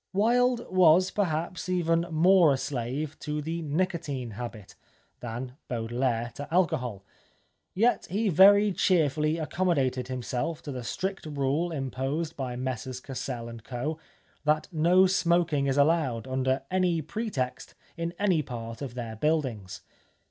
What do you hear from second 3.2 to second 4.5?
the nicotine